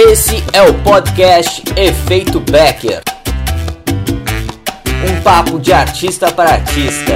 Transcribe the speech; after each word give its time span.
Esse 0.00 0.36
é 0.52 0.62
o 0.62 0.80
podcast 0.84 1.60
Efeito 1.76 2.38
Becker. 2.38 3.02
Um 5.04 5.20
papo 5.24 5.58
de 5.58 5.72
artista 5.72 6.30
para 6.30 6.50
artista. 6.50 7.14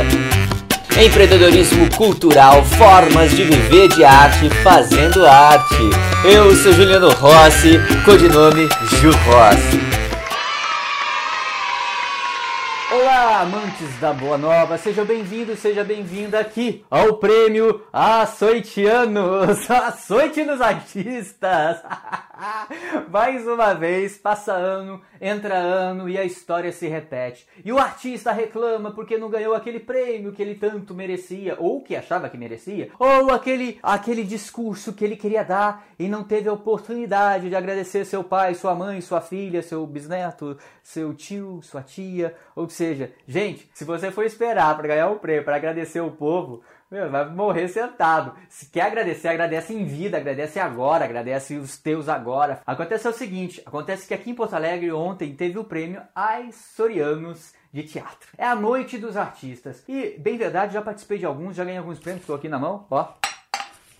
Empreendedorismo 1.00 1.88
cultural, 1.96 2.64
formas 2.64 3.30
de 3.30 3.44
viver 3.44 3.86
de 3.86 4.02
arte 4.02 4.50
fazendo 4.64 5.24
arte. 5.24 5.76
Eu 6.24 6.56
sou 6.56 6.72
Juliano 6.72 7.10
Rossi, 7.10 7.78
codinome 8.04 8.68
Ju 9.00 9.12
Rossi. 9.12 9.80
Olá, 12.92 13.42
amantes 13.42 13.96
da 14.00 14.12
Boa 14.12 14.36
Nova, 14.36 14.76
seja 14.76 15.04
bem-vindo, 15.04 15.54
seja 15.54 15.84
bem-vinda 15.84 16.40
aqui 16.40 16.84
ao 16.90 17.14
prêmio 17.14 17.80
Açoitianos, 17.92 19.70
Açoite 19.70 20.42
nos 20.42 20.60
Artistas. 20.60 21.76
Mais 23.10 23.46
uma 23.46 23.74
vez, 23.74 24.16
passa 24.16 24.52
ano, 24.52 25.00
entra 25.20 25.54
ano 25.54 26.08
e 26.08 26.16
a 26.18 26.24
história 26.24 26.72
se 26.72 26.88
repete. 26.88 27.46
E 27.64 27.72
o 27.72 27.78
artista 27.78 28.32
reclama 28.32 28.90
porque 28.90 29.18
não 29.18 29.28
ganhou 29.28 29.54
aquele 29.54 29.80
prêmio 29.80 30.32
que 30.32 30.42
ele 30.42 30.54
tanto 30.54 30.94
merecia, 30.94 31.56
ou 31.58 31.82
que 31.82 31.94
achava 31.94 32.28
que 32.28 32.38
merecia, 32.38 32.90
ou 32.98 33.30
aquele, 33.30 33.78
aquele 33.82 34.24
discurso 34.24 34.92
que 34.92 35.04
ele 35.04 35.16
queria 35.16 35.44
dar 35.44 35.86
e 35.98 36.08
não 36.08 36.24
teve 36.24 36.48
a 36.48 36.52
oportunidade 36.52 37.48
de 37.48 37.56
agradecer 37.56 38.04
seu 38.04 38.24
pai, 38.24 38.54
sua 38.54 38.74
mãe, 38.74 39.00
sua 39.00 39.20
filha, 39.20 39.62
seu 39.62 39.86
bisneto, 39.86 40.56
seu 40.82 41.14
tio, 41.14 41.60
sua 41.62 41.82
tia. 41.82 42.34
Ou 42.56 42.68
seja, 42.68 43.12
gente, 43.26 43.70
se 43.74 43.84
você 43.84 44.10
for 44.10 44.24
esperar 44.24 44.76
para 44.76 44.88
ganhar 44.88 45.10
um 45.10 45.18
prêmio, 45.18 45.44
para 45.44 45.56
agradecer 45.56 46.00
o 46.00 46.10
povo, 46.10 46.62
meu, 46.92 47.10
vai 47.10 47.26
morrer 47.30 47.68
sentado. 47.68 48.34
Se 48.50 48.66
quer 48.66 48.82
agradecer, 48.82 49.28
agradece 49.28 49.72
em 49.72 49.86
vida, 49.86 50.18
agradece 50.18 50.60
agora, 50.60 51.06
agradece 51.06 51.56
os 51.56 51.78
teus 51.78 52.06
agora. 52.06 52.60
Acontece 52.66 53.08
o 53.08 53.12
seguinte, 53.12 53.62
acontece 53.64 54.06
que 54.06 54.12
aqui 54.12 54.30
em 54.30 54.34
Porto 54.34 54.54
Alegre 54.54 54.92
ontem 54.92 55.34
teve 55.34 55.58
o 55.58 55.64
prêmio 55.64 56.02
Aissorianos 56.14 57.54
de 57.72 57.82
teatro. 57.84 58.28
É 58.36 58.44
a 58.44 58.54
noite 58.54 58.98
dos 58.98 59.16
artistas. 59.16 59.82
E, 59.88 60.18
bem 60.18 60.36
verdade, 60.36 60.74
já 60.74 60.82
participei 60.82 61.16
de 61.16 61.24
alguns, 61.24 61.56
já 61.56 61.64
ganhei 61.64 61.78
alguns 61.78 61.98
prêmios, 61.98 62.24
estou 62.24 62.36
aqui 62.36 62.48
na 62.48 62.58
mão, 62.58 62.86
ó. 62.90 63.21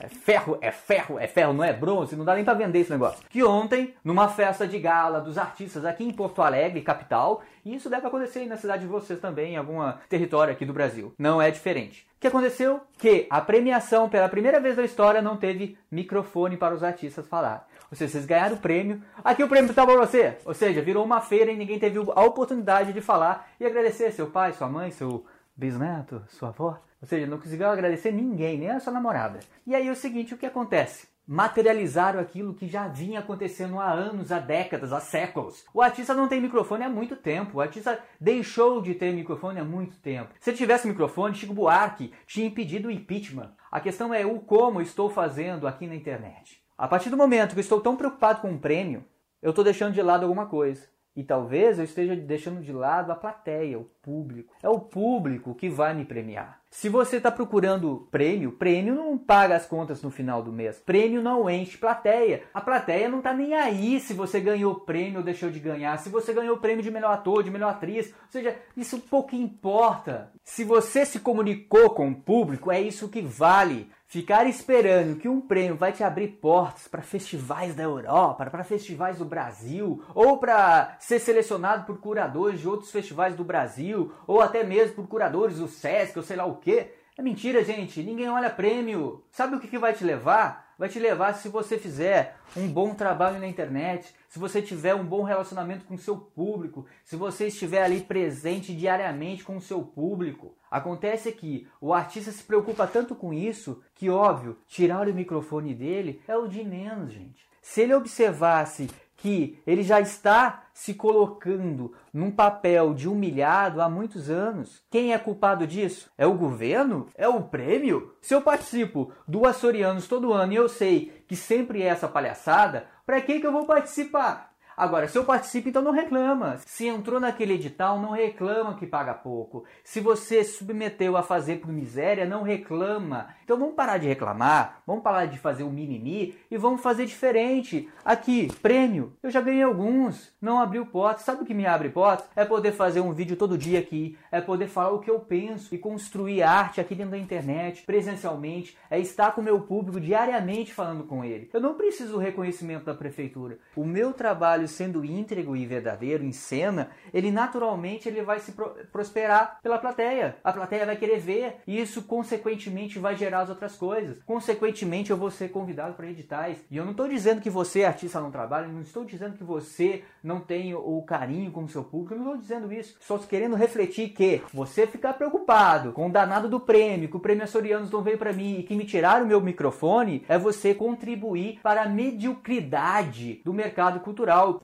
É 0.03 0.09
ferro, 0.09 0.59
é 0.61 0.73
ferro, 0.73 1.17
é 1.17 1.29
ferro, 1.29 1.53
não 1.53 1.63
é 1.63 1.73
bronze, 1.73 2.17
não 2.17 2.25
dá 2.25 2.35
nem 2.35 2.45
para 2.45 2.55
vender 2.55 2.81
esse 2.81 2.91
negócio. 2.91 3.25
Que 3.31 3.45
ontem, 3.45 3.95
numa 4.03 4.27
festa 4.27 4.67
de 4.67 4.77
gala 4.77 5.21
dos 5.21 5.39
artistas 5.39 5.85
aqui 5.85 6.03
em 6.03 6.11
Porto 6.11 6.43
Alegre, 6.43 6.83
capital, 6.83 7.41
e 7.65 7.73
isso 7.73 7.89
deve 7.89 8.05
acontecer 8.05 8.41
aí 8.41 8.47
na 8.49 8.57
cidade 8.57 8.83
de 8.83 8.89
vocês 8.89 9.21
também, 9.21 9.55
em 9.55 9.57
algum 9.57 9.79
território 10.09 10.53
aqui 10.53 10.67
do 10.67 10.73
Brasil. 10.73 11.15
Não 11.17 11.41
é 11.41 11.53
diferente. 11.53 12.05
O 12.17 12.21
que 12.21 12.27
aconteceu? 12.27 12.81
Que 12.99 13.29
a 13.31 13.41
premiação, 13.41 14.09
pela 14.09 14.29
primeira 14.29 14.59
vez 14.59 14.77
na 14.77 14.83
história, 14.83 15.23
não 15.23 15.37
teve 15.37 15.79
microfone 15.89 16.57
para 16.57 16.75
os 16.75 16.83
artistas 16.83 17.29
falar. 17.29 17.69
Ou 17.89 17.97
seja, 17.97 18.11
vocês 18.11 18.27
ganharam 18.27 18.57
o 18.57 18.61
prêmio. 18.61 19.01
Aqui 19.23 19.45
o 19.45 19.49
prêmio 19.49 19.71
está 19.71 19.87
para 19.87 20.05
você. 20.05 20.37
Ou 20.45 20.55
seja, 20.55 20.83
virou 20.83 21.05
uma 21.05 21.21
feira 21.21 21.53
e 21.53 21.57
ninguém 21.57 21.79
teve 21.79 22.01
a 22.01 22.25
oportunidade 22.25 22.93
de 22.93 23.01
falar 23.01 23.51
e 23.61 23.65
agradecer 23.65 24.11
seu 24.11 24.27
pai, 24.27 24.53
sua 24.53 24.69
mãe, 24.69 24.91
seu 24.91 25.25
bisneto, 25.57 26.25
sua 26.27 26.49
avó. 26.49 26.77
Ou 27.03 27.09
seja, 27.09 27.27
não 27.27 27.39
conseguiu 27.39 27.67
agradecer 27.67 28.13
ninguém, 28.13 28.57
nem 28.57 28.71
a 28.71 28.79
sua 28.79 28.93
namorada. 28.93 29.41
E 29.67 29.75
aí 29.75 29.89
é 29.89 29.91
o 29.91 29.97
seguinte, 29.97 30.33
o 30.33 30.39
que 30.39 30.47
acontece? 30.47 31.09
Materializaram 31.27 32.21
aquilo 32.21 32.55
que 32.55 32.69
já 32.69 32.87
vinha 32.87 33.19
acontecendo 33.19 33.81
há 33.81 33.91
anos, 33.91 34.31
há 34.31 34.39
décadas, 34.39 34.93
há 34.93 35.01
séculos. 35.01 35.65
O 35.75 35.83
artista 35.83 36.15
não 36.15 36.29
tem 36.29 36.41
microfone 36.41 36.85
há 36.85 36.89
muito 36.89 37.17
tempo. 37.17 37.59
O 37.59 37.61
artista 37.61 37.99
deixou 38.21 38.81
de 38.81 38.95
ter 38.95 39.13
microfone 39.13 39.59
há 39.59 39.65
muito 39.65 39.97
tempo. 39.97 40.33
Se 40.39 40.53
tivesse 40.53 40.87
microfone, 40.87 41.35
Chico 41.35 41.53
Buarque 41.53 42.13
tinha 42.25 42.47
impedido 42.47 42.87
o 42.87 42.91
impeachment. 42.91 43.51
A 43.71 43.81
questão 43.81 44.15
é 44.15 44.25
o 44.25 44.39
como 44.39 44.81
estou 44.81 45.11
fazendo 45.11 45.67
aqui 45.67 45.89
na 45.89 45.97
internet. 45.97 46.63
A 46.79 46.87
partir 46.87 47.11
do 47.11 47.17
momento 47.17 47.55
que 47.55 47.61
estou 47.61 47.81
tão 47.81 47.97
preocupado 47.97 48.41
com 48.41 48.51
um 48.51 48.59
prêmio, 48.59 49.05
eu 49.41 49.51
estou 49.51 49.65
deixando 49.65 49.95
de 49.95 50.03
lado 50.03 50.23
alguma 50.23 50.47
coisa. 50.47 50.87
E 51.15 51.23
talvez 51.23 51.79
eu 51.79 51.85
esteja 51.85 52.17
deixando 52.17 52.63
de 52.63 52.73
lado 52.73 53.13
a 53.13 53.15
plateia, 53.15 53.79
o 53.79 53.85
público. 54.03 54.55
É 54.63 54.69
o 54.69 54.81
público 54.81 55.55
que 55.55 55.69
vai 55.69 55.95
me 55.95 56.05
premiar. 56.05 56.63
Se 56.71 56.89
você 56.89 57.19
está 57.19 57.31
procurando 57.31 58.09
prêmio, 58.11 58.53
prêmio 58.53 58.95
não 58.95 59.19
paga 59.19 59.55
as 59.55 59.67
contas 59.67 60.01
no 60.01 60.11
final 60.11 60.43
do 60.43 60.51
mês. 60.51 60.79
Prêmio 60.79 61.21
não 61.21 61.51
enche 61.51 61.77
plateia. 61.77 62.45
A 62.55 62.63
plateia 62.63 63.11
não 63.11 63.19
está 63.19 63.35
nem 63.35 63.53
aí 63.53 64.01
se 64.01 64.15
você 64.15 64.41
ganhou 64.41 64.81
prêmio 64.81 65.19
ou 65.19 65.25
deixou 65.25 65.51
de 65.51 65.61
ganhar. 65.61 65.99
Se 65.99 66.09
você 66.09 66.33
ganhou 66.33 66.57
prêmio 66.57 66.83
de 66.83 66.91
melhor 66.91 67.13
ator, 67.13 67.43
de 67.43 67.51
melhor 67.51 67.73
atriz. 67.73 68.07
Ou 68.07 68.31
seja, 68.31 68.57
isso 68.75 68.99
pouco 69.01 69.37
importa. 69.37 70.33
Se 70.43 70.65
você 70.65 71.05
se 71.05 71.21
comunicou 71.21 71.91
com 71.91 72.09
o 72.09 72.17
público, 72.17 72.73
é 72.73 72.81
isso 72.81 73.11
que 73.11 73.21
vale. 73.21 73.91
Ficar 74.13 74.47
esperando 74.47 75.17
que 75.17 75.27
um 75.27 75.41
prêmio 75.41 75.75
vai 75.75 75.91
te 75.91 76.05
abrir 76.05 76.29
portas 76.33 76.87
para 76.87 77.01
festivais 77.01 77.75
da 77.75 77.83
Europa, 77.83 78.45
para 78.45 78.63
festivais 78.63 79.17
do 79.17 79.25
Brasil, 79.25 80.05
ou 80.15 80.37
para 80.37 80.97
ser 80.99 81.19
selecionado 81.19 81.87
por 81.87 81.99
curadores 81.99 82.61
de 82.61 82.69
outros 82.69 82.91
festivais 82.91 83.35
do 83.35 83.43
Brasil, 83.43 84.13
ou 84.27 84.43
até 84.43 84.65
mesmo 84.65 84.97
por 84.97 85.09
curadores 85.09 85.57
do 85.57 85.67
SESC, 85.67 86.19
ou 86.19 86.23
sei 86.23 86.37
lá 86.37 86.45
o 86.45 86.57
que, 86.57 86.91
é 87.17 87.23
mentira, 87.23 87.65
gente. 87.65 88.03
Ninguém 88.03 88.29
olha 88.29 88.51
prêmio. 88.51 89.25
Sabe 89.31 89.57
o 89.57 89.61
que, 89.61 89.67
que 89.67 89.79
vai 89.79 89.95
te 89.95 90.05
levar? 90.05 90.72
Vai 90.83 90.89
te 90.89 90.99
levar 90.99 91.35
se 91.35 91.49
você 91.49 91.79
fizer 91.79 92.35
um 92.57 92.67
bom 92.67 92.93
trabalho 92.93 93.39
na 93.39 93.47
internet, 93.47 94.13
se 94.29 94.37
você 94.37 94.61
tiver 94.61 94.97
um 94.97 95.05
bom 95.05 95.23
relacionamento 95.23 95.85
com 95.85 95.95
o 95.95 95.99
seu 95.99 96.17
público, 96.17 96.87
se 97.05 97.15
você 97.15 97.47
estiver 97.47 97.85
ali 97.85 98.01
presente 98.01 98.75
diariamente 98.75 99.45
com 99.45 99.57
o 99.57 99.61
seu 99.61 99.81
público. 99.81 100.57
Acontece 100.69 101.31
que 101.31 101.69
o 101.81 101.95
artista 101.95 102.33
se 102.33 102.43
preocupa 102.43 102.85
tanto 102.85 103.15
com 103.15 103.33
isso 103.33 103.81
que, 103.95 104.11
óbvio, 104.11 104.59
tirar 104.67 105.07
o 105.07 105.15
microfone 105.15 105.73
dele 105.73 106.21
é 106.27 106.37
o 106.37 106.49
de 106.49 106.65
menos, 106.65 107.13
gente. 107.13 107.47
Se 107.63 107.83
ele 107.83 107.95
observasse 107.95 108.91
que 109.23 109.63
ele 109.65 109.85
já 109.85 110.01
está 110.01 110.65
se 110.75 110.95
colocando 110.95 111.95
num 112.13 112.29
papel 112.29 112.93
de 112.93 113.09
humilhado 113.09 113.81
há 113.81 113.89
muitos 113.89 114.29
anos. 114.29 114.83
Quem 114.91 115.13
é 115.13 115.19
culpado 115.19 115.65
disso? 115.65 116.11
É 116.19 116.27
o 116.27 116.35
governo? 116.35 117.07
É 117.15 117.29
o 117.29 117.41
prêmio? 117.41 118.17
Se 118.21 118.35
eu 118.35 118.43
participo 118.43 119.13
do 119.27 119.47
Açorianos 119.47 120.09
todo 120.09 120.33
ano 120.33 120.53
e 120.53 120.57
eu 120.57 120.69
sei 120.69 121.23
que 121.29 121.37
sempre 121.37 121.83
é 121.83 121.87
essa 121.87 122.09
palhaçada, 122.09 122.89
para 123.07 123.21
que, 123.21 123.39
que 123.39 123.47
eu 123.47 123.53
vou 123.53 123.65
participar? 123.65 124.52
Agora, 124.77 125.07
se 125.09 125.17
eu 125.19 125.25
participo, 125.25 125.69
então 125.69 125.83
não 125.83 125.93
reclama. 125.93 126.59
Se 126.67 126.87
entrou 126.87 127.21
naquele 127.21 127.55
edital, 127.55 128.01
não 128.01 128.11
reclama 128.11 128.75
que 128.75 128.87
paga 128.87 129.15
pouco. 129.15 129.65
Se 129.85 130.01
você 130.01 130.43
submeteu 130.45 131.17
a 131.17 131.23
fazer 131.23 131.57
por 131.57 131.73
miséria, 131.73 132.25
não 132.25 132.43
reclama. 132.43 133.29
Então 133.45 133.59
vamos 133.59 133.75
parar 133.75 133.99
de 133.99 134.09
reclamar, 134.09 134.83
vamos 134.87 135.03
parar 135.03 135.27
de 135.27 135.39
fazer 135.39 135.63
o 135.63 135.71
mimimi 135.71 136.35
e 136.51 136.57
vamos 136.57 136.81
fazer 136.81 137.05
diferente. 137.05 137.89
Aqui, 138.05 138.51
prêmio. 138.63 139.13
Eu 139.23 139.31
já 139.31 139.41
ganhei 139.41 139.63
alguns, 139.63 140.33
não 140.41 140.61
abriu 140.61 140.87
portas. 140.87 141.25
Sabe 141.25 141.43
o 141.43 141.47
que 141.47 141.55
me 141.55 141.67
abre 141.67 141.91
portas? 141.91 142.27
É 142.35 142.45
poder 142.45 142.73
fazer 142.73 143.01
um 143.01 143.13
vídeo 143.13 143.37
todo 143.37 143.59
dia 143.59 143.79
aqui, 143.79 144.17
é 144.31 144.41
poder 144.41 144.69
falar 144.69 144.91
o 144.91 145.01
que 145.01 145.11
eu 145.11 145.21
penso 145.21 145.75
e 145.75 145.79
construir 145.79 146.43
arte 146.43 146.81
aqui 146.81 146.95
dentro 146.95 147.13
da 147.13 147.19
internet, 147.19 147.83
presencialmente, 147.83 148.77
é 148.91 148.99
estar 148.99 149.33
com 149.33 149.41
o 149.41 149.45
meu 149.45 149.61
público 149.61 150.01
diariamente 150.01 150.73
falando 150.73 151.05
com 151.05 151.25
ele. 151.25 151.51
Eu 151.53 151.61
não 151.61 151.75
preciso 151.75 152.13
do 152.13 152.19
reconhecimento 152.19 152.85
da 152.85 152.95
prefeitura. 152.95 153.59
O 153.77 153.85
meu 153.85 154.13
trabalho 154.13 154.62
sendo 154.67 155.05
íntegro 155.05 155.57
e 155.57 155.67
verdadeiro 155.67 156.25
em 156.25 156.33
cena, 156.33 156.91
ele 157.13 157.31
naturalmente 157.31 158.09
ele 158.09 158.23
vai 158.23 158.39
se 158.41 158.53
prosperar 158.91 159.59
pela 159.63 159.79
plateia. 159.79 160.37
A 160.43 160.53
plateia 160.53 160.87
vai 160.87 160.97
querer 160.97 161.19
ver 161.19 161.57
e 161.67 161.81
isso 161.81 162.03
consequentemente 162.03 162.99
vai 162.99 163.17
gerar 163.17 163.41
as 163.41 163.49
outras 163.49 163.77
coisas. 163.77 164.23
Consequentemente 164.25 165.11
eu 165.11 165.17
vou 165.17 165.31
ser 165.31 165.49
convidado 165.49 165.95
para 165.95 166.09
editais. 166.09 166.65
E 166.71 166.77
eu 166.77 166.85
não 166.85 166.93
estou 166.93 167.09
dizendo 167.09 167.41
que 167.41 167.51
você 167.51 167.85
artista 167.85 168.21
não 168.21 168.31
trabalha, 168.31 168.69
não 168.69 168.81
estou 168.81 169.05
dizendo 169.05 169.37
que 169.37 169.45
você 169.45 170.05
não 170.23 170.41
tem 170.41 170.75
o 170.75 171.03
carinho 171.03 171.51
com 171.51 171.65
o 171.65 171.69
seu 171.69 171.85
público, 171.85 172.15
eu 172.15 172.19
não 172.19 172.27
estou 172.27 172.41
dizendo 172.41 172.73
isso. 172.73 172.97
Só 173.01 173.19
querendo 173.19 173.57
refletir 173.57 174.11
que 174.11 174.43
você 174.53 174.87
ficar 174.87 175.15
preocupado 175.15 175.93
com 175.93 176.07
o 176.07 176.13
danado 176.13 176.49
do 176.49 176.61
prêmio, 176.61 177.09
que 177.09 177.17
o 177.17 177.21
prêmio 177.21 177.45
Açorianos 177.45 177.91
não 177.91 178.03
veio 178.03 178.19
para 178.19 178.33
mim 178.33 178.59
e 178.59 178.63
que 178.63 178.75
me 178.75 178.85
tiraram 178.85 179.25
o 179.25 179.29
meu 179.29 179.41
microfone, 179.41 180.25
é 180.29 180.39
você 180.39 180.75
contribuir 180.75 181.61
para 181.63 181.83
a 181.83 181.89
mediocridade 181.89 183.41
do 183.45 183.53
mercado 183.53 184.01
cultural 184.01 184.62